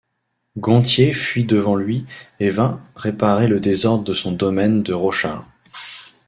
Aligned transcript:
Gontier 0.59 1.13
fuit 1.13 1.43
devant 1.43 1.75
lui 1.75 2.07
et 2.39 2.49
vint 2.49 2.81
réparer 2.95 3.45
le 3.47 3.59
désordre 3.59 4.03
de 4.03 4.15
son 4.15 4.31
domaine 4.31 4.81
de 4.81 4.93
Rochard. 4.93 5.45